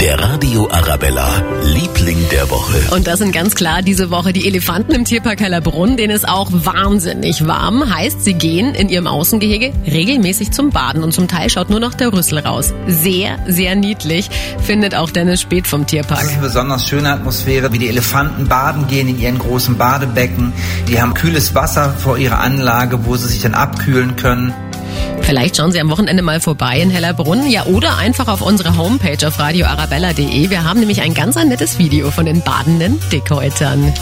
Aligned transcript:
Der 0.00 0.20
Radio 0.20 0.68
Arabella, 0.70 1.42
Liebling 1.64 2.18
der 2.30 2.50
Woche. 2.50 2.94
Und 2.94 3.06
das 3.06 3.18
sind 3.18 3.32
ganz 3.32 3.54
klar 3.54 3.80
diese 3.80 4.10
Woche 4.10 4.34
die 4.34 4.46
Elefanten 4.46 4.92
im 4.92 5.06
Tierpark 5.06 5.40
Hellerbrunn, 5.40 5.96
denen 5.96 6.14
ist 6.14 6.28
auch 6.28 6.50
wahnsinnig 6.52 7.46
warm. 7.46 7.94
Heißt, 7.94 8.22
sie 8.22 8.34
gehen 8.34 8.74
in 8.74 8.90
ihrem 8.90 9.06
Außengehege 9.06 9.72
regelmäßig 9.86 10.50
zum 10.50 10.68
Baden 10.68 11.02
und 11.02 11.12
zum 11.12 11.28
Teil 11.28 11.48
schaut 11.48 11.70
nur 11.70 11.80
noch 11.80 11.94
der 11.94 12.12
Rüssel 12.12 12.40
raus. 12.40 12.74
Sehr, 12.86 13.38
sehr 13.48 13.74
niedlich, 13.74 14.28
findet 14.62 14.94
auch 14.94 15.10
Dennis 15.10 15.40
Spät 15.40 15.66
vom 15.66 15.86
Tierpark. 15.86 16.20
Das 16.20 16.28
ist 16.28 16.34
eine 16.34 16.42
besonders 16.42 16.86
schöne 16.86 17.10
Atmosphäre, 17.10 17.72
wie 17.72 17.78
die 17.78 17.88
Elefanten 17.88 18.48
baden 18.48 18.88
gehen 18.88 19.08
in 19.08 19.18
ihren 19.18 19.38
großen 19.38 19.78
Badebecken. 19.78 20.52
Die 20.88 21.00
haben 21.00 21.14
kühles 21.14 21.54
Wasser 21.54 21.94
vor 21.94 22.18
ihrer 22.18 22.40
Anlage, 22.40 23.06
wo 23.06 23.16
sie 23.16 23.28
sich 23.28 23.40
dann 23.40 23.54
abkühlen 23.54 24.16
können. 24.16 24.52
Vielleicht 25.26 25.56
schauen 25.56 25.72
Sie 25.72 25.80
am 25.80 25.90
Wochenende 25.90 26.22
mal 26.22 26.40
vorbei 26.40 26.78
in 26.78 26.88
Hellerbrunn, 26.88 27.50
ja, 27.50 27.66
oder 27.66 27.98
einfach 27.98 28.28
auf 28.28 28.42
unsere 28.42 28.76
Homepage 28.76 29.26
auf 29.26 29.40
radioarabella.de. 29.40 30.50
Wir 30.50 30.62
haben 30.62 30.78
nämlich 30.78 31.02
ein 31.02 31.14
ganz 31.14 31.36
ein 31.36 31.48
nettes 31.48 31.80
Video 31.80 32.12
von 32.12 32.26
den 32.26 32.42
badenden 32.42 33.00
Dickhäutern. 33.10 33.92